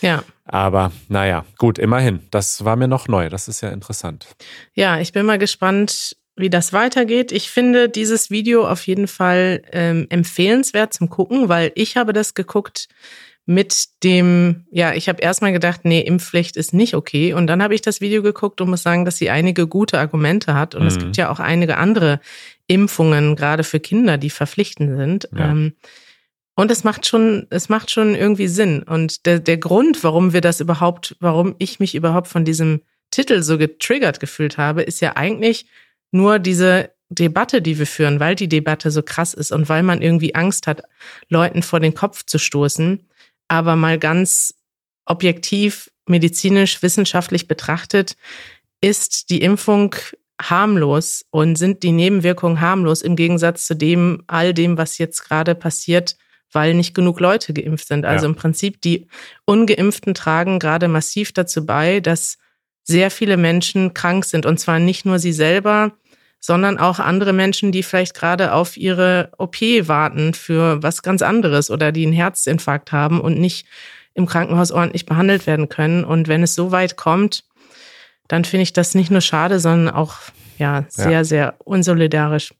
[0.00, 0.24] Ja.
[0.44, 2.20] Aber naja, gut, immerhin.
[2.30, 3.28] Das war mir noch neu.
[3.28, 4.26] Das ist ja interessant.
[4.74, 7.32] Ja, ich bin mal gespannt, wie das weitergeht.
[7.32, 12.34] Ich finde dieses Video auf jeden Fall ähm, empfehlenswert zum Gucken, weil ich habe das
[12.34, 12.88] geguckt
[13.46, 17.32] mit dem, ja, ich habe erstmal gedacht, nee, Impfpflicht ist nicht okay.
[17.32, 20.54] Und dann habe ich das Video geguckt und muss sagen, dass sie einige gute Argumente
[20.54, 20.74] hat.
[20.74, 20.88] Und mhm.
[20.88, 22.20] es gibt ja auch einige andere
[22.68, 25.28] Impfungen, gerade für Kinder, die verpflichtend sind.
[25.36, 25.50] Ja.
[25.50, 25.72] Ähm,
[26.60, 28.82] und es macht schon, es macht schon irgendwie Sinn.
[28.82, 33.40] Und der, der Grund, warum wir das überhaupt, warum ich mich überhaupt von diesem Titel
[33.42, 35.64] so getriggert gefühlt habe, ist ja eigentlich
[36.10, 40.02] nur diese Debatte, die wir führen, weil die Debatte so krass ist und weil man
[40.02, 40.82] irgendwie Angst hat,
[41.30, 43.08] Leuten vor den Kopf zu stoßen.
[43.48, 44.54] Aber mal ganz
[45.06, 48.16] objektiv, medizinisch, wissenschaftlich betrachtet,
[48.82, 49.96] ist die Impfung
[50.38, 55.54] harmlos und sind die Nebenwirkungen harmlos im Gegensatz zu dem, all dem, was jetzt gerade
[55.54, 56.16] passiert,
[56.52, 58.04] weil nicht genug Leute geimpft sind.
[58.04, 58.30] Also ja.
[58.30, 59.06] im Prinzip die
[59.44, 62.38] Ungeimpften tragen gerade massiv dazu bei, dass
[62.82, 65.92] sehr viele Menschen krank sind und zwar nicht nur sie selber,
[66.40, 71.70] sondern auch andere Menschen, die vielleicht gerade auf ihre OP warten für was ganz anderes
[71.70, 73.66] oder die einen Herzinfarkt haben und nicht
[74.14, 76.02] im Krankenhaus ordentlich behandelt werden können.
[76.02, 77.44] Und wenn es so weit kommt,
[78.26, 80.14] dann finde ich das nicht nur schade, sondern auch
[80.60, 81.24] ja sehr, ja.
[81.24, 82.54] sehr unsolidarisch.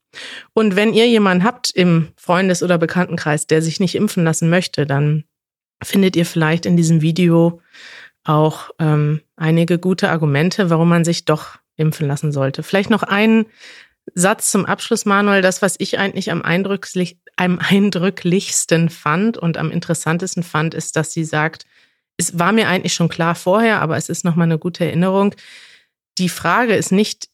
[0.53, 4.87] Und wenn ihr jemanden habt im Freundes- oder Bekanntenkreis, der sich nicht impfen lassen möchte,
[4.87, 5.25] dann
[5.83, 7.61] findet ihr vielleicht in diesem Video
[8.25, 12.63] auch ähm, einige gute Argumente, warum man sich doch impfen lassen sollte.
[12.63, 13.47] Vielleicht noch einen
[14.15, 15.43] Satz zum Abschluss, Manuel.
[15.43, 21.13] Das, was ich eigentlich am, eindrücklich, am eindrücklichsten fand und am interessantesten fand, ist, dass
[21.13, 21.65] sie sagt,
[22.17, 25.35] es war mir eigentlich schon klar vorher, aber es ist nochmal eine gute Erinnerung.
[26.19, 27.30] Die Frage ist nicht,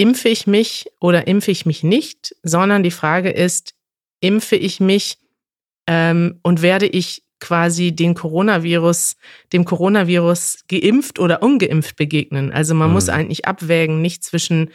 [0.00, 3.74] impfe ich mich oder impfe ich mich nicht, sondern die Frage ist,
[4.20, 5.18] impfe ich mich
[5.86, 9.16] ähm, und werde ich quasi den Coronavirus,
[9.52, 12.50] dem Coronavirus geimpft oder ungeimpft begegnen.
[12.50, 12.94] Also man mhm.
[12.94, 14.70] muss eigentlich abwägen, nicht zwischen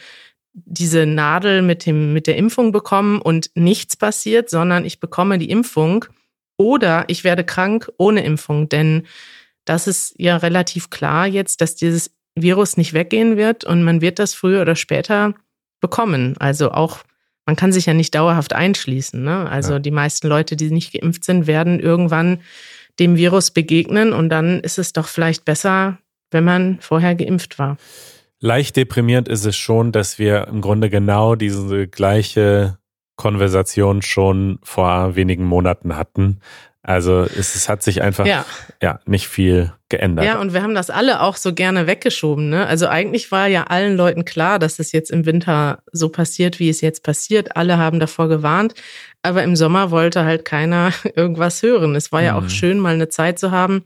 [0.52, 5.50] diese Nadel mit dem, mit der Impfung bekommen und nichts passiert, sondern ich bekomme die
[5.50, 6.04] Impfung
[6.56, 8.68] oder ich werde krank ohne Impfung.
[8.68, 9.08] Denn
[9.64, 14.18] das ist ja relativ klar jetzt, dass dieses Virus nicht weggehen wird und man wird
[14.18, 15.34] das früher oder später
[15.80, 16.36] bekommen.
[16.38, 17.04] Also auch
[17.46, 19.22] man kann sich ja nicht dauerhaft einschließen.
[19.22, 19.48] Ne?
[19.48, 19.78] Also ja.
[19.78, 22.40] die meisten Leute, die nicht geimpft sind, werden irgendwann
[22.98, 25.98] dem Virus begegnen und dann ist es doch vielleicht besser,
[26.30, 27.76] wenn man vorher geimpft war.
[28.40, 32.78] Leicht deprimierend ist es schon, dass wir im Grunde genau diese gleiche
[33.16, 36.40] Konversation schon vor wenigen Monaten hatten.
[36.86, 38.46] Also es, es, hat sich einfach ja.
[38.80, 39.00] ja.
[39.06, 40.24] nicht viel geändert.
[40.24, 42.48] Ja, und wir haben das alle auch so gerne weggeschoben.
[42.48, 42.64] Ne?
[42.64, 46.68] Also eigentlich war ja allen Leuten klar, dass es jetzt im Winter so passiert, wie
[46.68, 47.56] es jetzt passiert.
[47.56, 48.74] Alle haben davor gewarnt.
[49.22, 51.96] Aber im Sommer wollte halt keiner irgendwas hören.
[51.96, 52.46] Es war ja mhm.
[52.46, 53.82] auch schön, mal eine Zeit zu haben,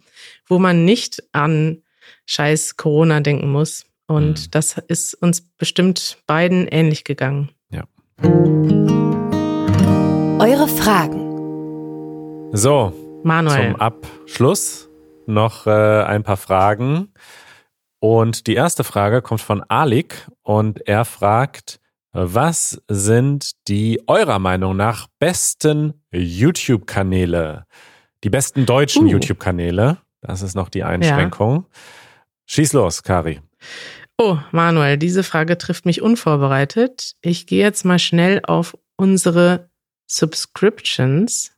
[0.46, 1.78] wo man nicht an
[2.26, 3.86] scheiß Corona denken muss.
[4.08, 4.50] Und mhm.
[4.50, 7.48] das ist uns bestimmt beiden ähnlich gegangen.
[7.70, 7.84] Ja.
[10.38, 11.29] Eure Fragen
[12.52, 12.92] so,
[13.24, 13.72] Manuel.
[13.72, 14.88] zum Abschluss
[15.26, 17.12] noch äh, ein paar Fragen.
[18.00, 21.80] Und die erste Frage kommt von Alik und er fragt,
[22.12, 27.66] was sind die eurer Meinung nach besten YouTube-Kanäle?
[28.24, 29.10] Die besten deutschen uh.
[29.10, 29.98] YouTube-Kanäle?
[30.20, 31.66] Das ist noch die Einschränkung.
[31.68, 31.80] Ja.
[32.46, 33.40] Schieß los, Kari.
[34.18, 37.14] Oh, Manuel, diese Frage trifft mich unvorbereitet.
[37.22, 39.70] Ich gehe jetzt mal schnell auf unsere
[40.06, 41.52] Subscriptions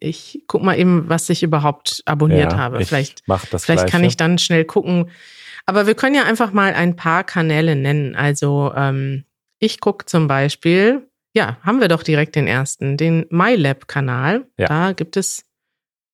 [0.00, 2.84] ich guck mal eben, was ich überhaupt abonniert ja, habe.
[2.84, 3.86] Vielleicht, vielleicht Gleiche.
[3.86, 5.10] kann ich dann schnell gucken.
[5.64, 8.14] Aber wir können ja einfach mal ein paar Kanäle nennen.
[8.14, 9.24] Also ähm,
[9.58, 14.46] ich gucke zum Beispiel, ja, haben wir doch direkt den ersten, den MyLab-Kanal.
[14.58, 14.66] Ja.
[14.66, 15.44] Da gibt es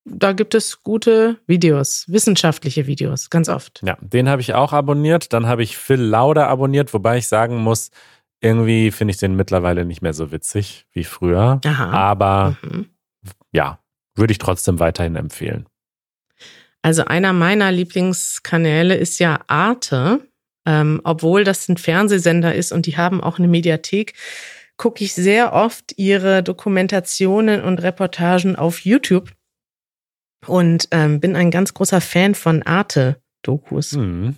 [0.04, 3.82] da gibt es gute Videos, wissenschaftliche Videos, ganz oft.
[3.86, 5.32] Ja, den habe ich auch abonniert.
[5.32, 7.90] Dann habe ich Phil Lauder abonniert, wobei ich sagen muss,
[8.40, 11.60] irgendwie finde ich den mittlerweile nicht mehr so witzig wie früher.
[11.64, 11.90] Aha.
[11.90, 12.91] Aber mhm
[13.52, 13.78] ja,
[14.14, 15.66] würde ich trotzdem weiterhin empfehlen.
[16.82, 20.20] Also einer meiner Lieblingskanäle ist ja Arte.
[20.64, 24.14] Ähm, obwohl das ein Fernsehsender ist und die haben auch eine Mediathek,
[24.76, 29.32] gucke ich sehr oft ihre Dokumentationen und Reportagen auf YouTube
[30.46, 33.92] und ähm, bin ein ganz großer Fan von Arte-Dokus.
[33.92, 34.36] Mhm.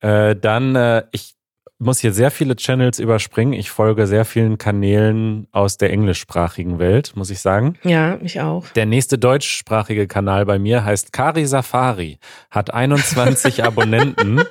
[0.00, 1.34] Äh, dann, äh, ich
[1.82, 3.52] muss hier sehr viele Channels überspringen.
[3.52, 7.74] Ich folge sehr vielen Kanälen aus der englischsprachigen Welt, muss ich sagen.
[7.82, 8.66] Ja, ich auch.
[8.70, 12.18] Der nächste deutschsprachige Kanal bei mir heißt Kari Safari,
[12.50, 14.42] hat 21 Abonnenten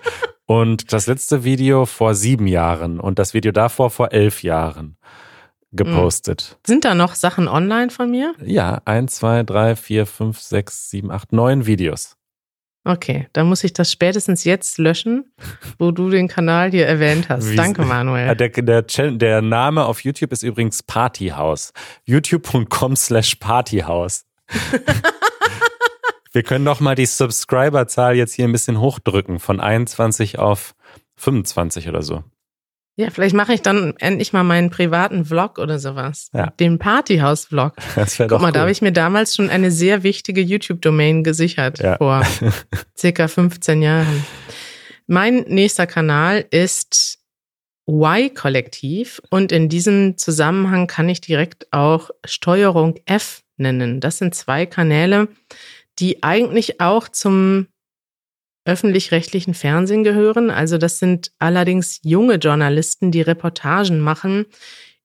[0.45, 4.97] und das letzte Video vor sieben Jahren und das Video davor vor elf Jahren
[5.71, 6.57] gepostet.
[6.65, 8.33] Sind da noch Sachen online von mir?
[8.43, 12.17] Ja, eins, zwei, drei, vier, fünf, sechs, sieben, acht, neun Videos.
[12.83, 15.31] Okay, dann muss ich das spätestens jetzt löschen,
[15.77, 17.55] wo du den Kanal hier erwähnt hast.
[17.55, 18.35] Danke, Manuel.
[18.35, 21.73] Der, der, der, Name auf YouTube ist übrigens Partyhouse.
[22.05, 24.25] youtube.com slash Partyhouse.
[26.33, 30.73] Wir können doch mal die Subscriber-Zahl jetzt hier ein bisschen hochdrücken, von 21 auf
[31.17, 32.23] 25 oder so.
[33.01, 36.29] Ja, vielleicht mache ich dann endlich mal meinen privaten Vlog oder sowas.
[36.33, 36.51] Ja.
[36.59, 37.73] Den Partyhaus-Vlog.
[37.95, 38.61] Das wäre Guck doch mal, da cool.
[38.61, 41.97] habe ich mir damals schon eine sehr wichtige YouTube-Domain gesichert Ja.
[41.97, 42.21] vor
[42.97, 44.23] circa 15 Jahren.
[45.07, 47.17] Mein nächster Kanal ist
[47.89, 53.99] Y-Kollektiv und in diesem Zusammenhang kann ich direkt auch Steuerung F nennen.
[53.99, 55.27] Das sind zwei Kanäle,
[55.99, 57.67] die eigentlich auch zum
[58.65, 60.49] öffentlich-rechtlichen Fernsehen gehören.
[60.49, 64.45] Also das sind allerdings junge Journalisten, die Reportagen machen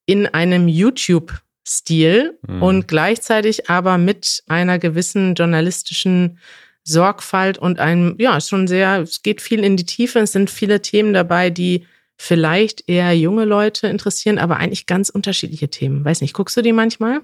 [0.04, 2.62] in einem YouTube-Stil Mhm.
[2.62, 6.38] und gleichzeitig aber mit einer gewissen journalistischen
[6.84, 10.20] Sorgfalt und einem, ja, schon sehr, es geht viel in die Tiefe.
[10.20, 11.84] Es sind viele Themen dabei, die
[12.16, 16.04] vielleicht eher junge Leute interessieren, aber eigentlich ganz unterschiedliche Themen.
[16.04, 17.20] Weiß nicht, guckst du die manchmal?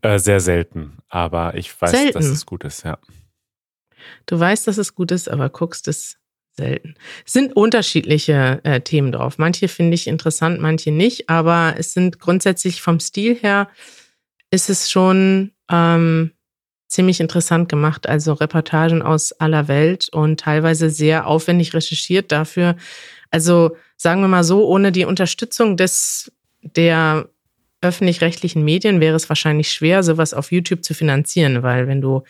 [0.00, 2.14] Äh, sehr selten, aber ich weiß, Selten?
[2.14, 2.98] dass es gut ist, ja.
[4.26, 6.16] Du weißt, dass es gut ist, aber guckst es
[6.56, 6.94] selten.
[7.24, 9.38] Es sind unterschiedliche äh, Themen drauf.
[9.38, 13.68] Manche finde ich interessant, manche nicht, aber es sind grundsätzlich vom Stil her
[14.50, 16.32] ist es schon ähm,
[16.88, 18.08] ziemlich interessant gemacht.
[18.08, 22.76] Also Reportagen aus aller Welt und teilweise sehr aufwendig recherchiert dafür.
[23.30, 27.28] Also sagen wir mal so, ohne die Unterstützung des der
[27.80, 32.22] öffentlich-rechtlichen Medien wäre es wahrscheinlich schwer, sowas auf YouTube zu finanzieren, weil wenn du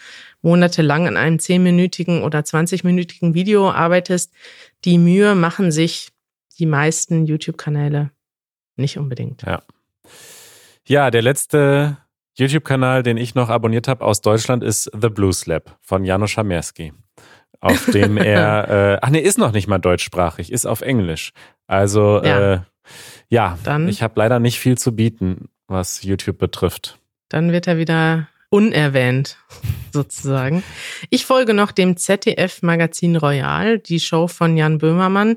[0.42, 4.32] monatelang an einem 10-minütigen oder 20-minütigen Video arbeitest,
[4.84, 6.10] die Mühe machen sich
[6.58, 8.10] die meisten YouTube-Kanäle
[8.76, 9.42] nicht unbedingt.
[10.86, 11.98] Ja, der letzte
[12.36, 16.92] YouTube-Kanal, den ich noch abonniert habe aus Deutschland, ist The Blues Lab von Janusz Schamerski.
[17.60, 21.32] Auf dem er, äh, ach nee, ist noch nicht mal deutschsprachig, ist auf Englisch.
[21.66, 22.52] Also, Ja.
[22.52, 22.60] äh,
[23.28, 26.98] ja, Dann- ich habe leider nicht viel zu bieten, was YouTube betrifft.
[27.28, 29.36] Dann wird er wieder unerwähnt,
[29.92, 30.62] sozusagen.
[31.10, 35.36] Ich folge noch dem ZDF-Magazin Royal, die Show von Jan Böhmermann.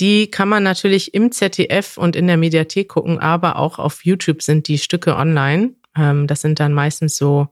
[0.00, 4.42] Die kann man natürlich im ZDF und in der Mediathek gucken, aber auch auf YouTube
[4.42, 5.74] sind die Stücke online.
[5.96, 7.48] Ähm, das sind dann meistens so,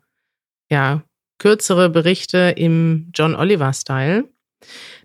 [0.71, 1.03] ja,
[1.39, 4.25] kürzere Berichte im John Oliver-Style.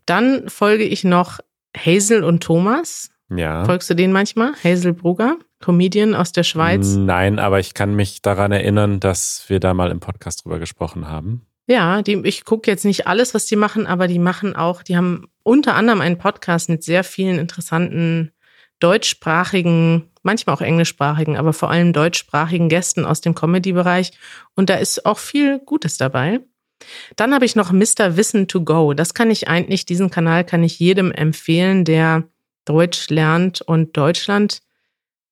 [0.06, 1.40] Dann folge ich noch
[1.78, 3.10] Hazel und Thomas.
[3.38, 3.66] Ja.
[3.66, 4.54] Folgst du denen manchmal?
[4.64, 6.96] Hazel Brugger, Comedian aus der Schweiz.
[6.96, 11.08] Nein, aber ich kann mich daran erinnern, dass wir da mal im Podcast drüber gesprochen
[11.08, 11.46] haben.
[11.68, 14.98] Ja, die, ich gucke jetzt nicht alles, was die machen, aber die machen auch, die
[14.98, 18.32] haben unter anderem einen Podcast mit sehr vielen interessanten
[18.80, 24.12] deutschsprachigen, manchmal auch englischsprachigen, aber vor allem deutschsprachigen Gästen aus dem Comedy-Bereich.
[24.56, 26.42] Und da ist auch viel Gutes dabei.
[27.16, 28.18] Dann habe ich noch Mr.
[28.18, 28.94] Wissen to Go.
[28.94, 32.24] Das kann ich eigentlich, diesen Kanal kann ich jedem empfehlen, der
[32.66, 34.60] Deutsch lernt und Deutschland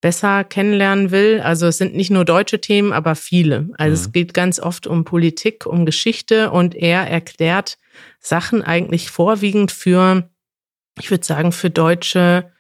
[0.02, 1.42] besser kennenlernen will.
[1.42, 3.70] Also es sind nicht nur deutsche Themen, aber viele.
[3.78, 4.12] Also es Mhm.
[4.14, 7.78] geht ganz oft um Politik, um Geschichte und er erklärt
[8.20, 10.28] Sachen eigentlich vorwiegend für,
[11.00, 12.52] ich würde sagen, für deutsche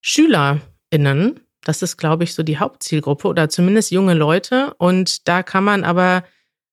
[0.00, 1.40] SchülerInnen.
[1.64, 4.74] Das ist, glaube ich, so die Hauptzielgruppe oder zumindest junge Leute.
[4.78, 6.24] Und da kann man aber,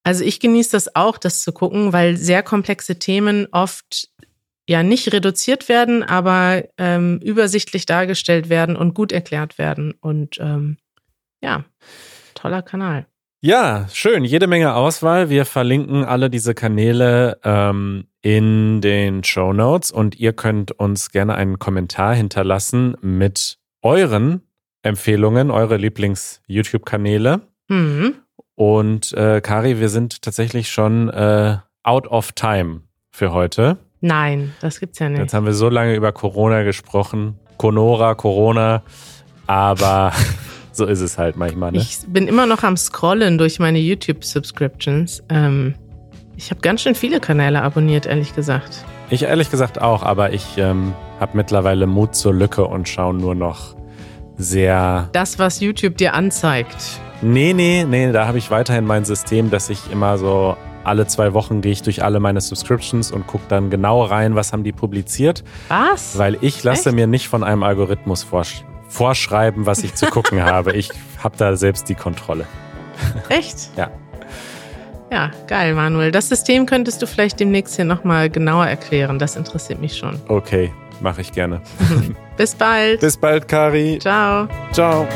[0.03, 4.09] also ich genieße das auch, das zu gucken, weil sehr komplexe Themen oft
[4.69, 9.95] ja nicht reduziert werden, aber ähm, übersichtlich dargestellt werden und gut erklärt werden.
[9.99, 10.77] Und ähm,
[11.41, 11.65] ja,
[12.35, 13.07] toller Kanal.
[13.41, 14.23] Ja, schön.
[14.23, 15.31] Jede Menge Auswahl.
[15.31, 21.33] Wir verlinken alle diese Kanäle ähm, in den Show Notes und ihr könnt uns gerne
[21.33, 24.41] einen Kommentar hinterlassen mit euren
[24.83, 27.41] Empfehlungen, eure Lieblings-YouTube-Kanäle.
[27.69, 28.13] Mhm.
[28.53, 33.79] Und äh, Kari, wir sind tatsächlich schon äh, out of time für heute.
[34.01, 35.19] Nein, das gibt's ja nicht.
[35.19, 37.37] Jetzt haben wir so lange über Corona gesprochen.
[37.57, 38.81] Conora, Corona.
[39.47, 40.13] Aber
[40.71, 41.71] so ist es halt manchmal.
[41.71, 41.79] Ne?
[41.79, 45.23] Ich bin immer noch am Scrollen durch meine YouTube-Subscriptions.
[45.29, 45.75] Ähm,
[46.37, 48.85] ich habe ganz schön viele Kanäle abonniert, ehrlich gesagt.
[49.09, 53.35] Ich ehrlich gesagt auch, aber ich ähm, habe mittlerweile Mut zur Lücke und schaue nur
[53.35, 53.75] noch
[54.37, 55.09] sehr.
[55.11, 56.77] Das, was YouTube dir anzeigt.
[57.21, 60.55] Nee, nee, nee, da habe ich weiterhin mein System, dass ich immer so
[60.89, 64.51] alle zwei Wochen gehe ich durch alle meine Subscriptions und gucke dann genau rein, was
[64.51, 66.17] haben die publiziert, Was?
[66.17, 66.95] weil ich lasse Echt?
[66.95, 70.73] mir nicht von einem Algorithmus vorsch vorschreiben, was ich zu gucken habe.
[70.73, 70.89] Ich
[71.23, 72.45] habe da selbst die Kontrolle.
[73.29, 73.69] Echt?
[73.77, 73.91] Ja.
[75.11, 76.11] Ja, geil, Manuel.
[76.11, 79.19] Das System könntest du vielleicht demnächst hier nochmal genauer erklären.
[79.19, 80.19] Das interessiert mich schon.
[80.27, 80.71] Okay,
[81.01, 81.61] mache ich gerne.
[82.37, 82.99] Bis bald.
[82.99, 83.99] Bis bald, Kari.
[83.99, 84.47] Ciao.
[84.71, 85.07] Ciao.